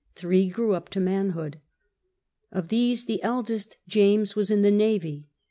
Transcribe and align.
Three 0.15 0.49
grew 0.49 0.73
up 0.73 0.89
to 0.89 0.99
manhood. 0.99 1.59
Of 2.51 2.69
these 2.69 3.05
the 3.05 3.21
eldest, 3.21 3.77
James, 3.87 4.35
was 4.35 4.49
in 4.49 4.63
the 4.63 4.71
navy. 4.71 5.27